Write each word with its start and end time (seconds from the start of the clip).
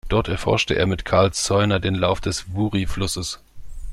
Dort 0.09 0.29
erforschte 0.29 0.73
er 0.73 0.87
mit 0.87 1.05
Karl 1.05 1.31
Zeuner 1.31 1.79
den 1.79 1.93
Lauf 1.93 2.21
des 2.21 2.51
Wuri-Flusses. 2.55 3.37